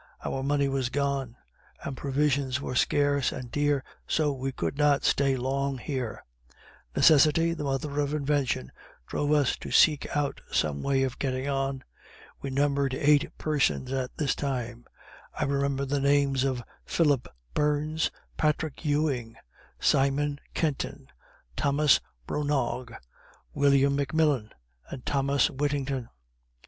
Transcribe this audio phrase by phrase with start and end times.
[0.25, 1.37] Our money was gone,
[1.83, 6.25] and provisions were scarce and dear, so we could not stay long here.
[6.95, 8.71] Necessity, the mother of invention,
[9.05, 11.83] drove us to seek out some way of getting on.
[12.41, 14.85] We numbered eight persons at this time;
[15.39, 19.35] I remember the names of Philip Burns, Patrick Ewing,
[19.79, 21.09] Simon Kenton,
[21.55, 22.87] Thomas Bronaugh,
[23.53, 24.49] William McMillan
[24.89, 26.09] and Thomas Whittington.